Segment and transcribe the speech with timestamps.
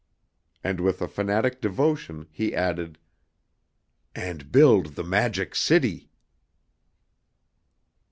[0.63, 2.97] Then with a fanatic devotion, he added:
[4.15, 6.09] "And build the Magic City!"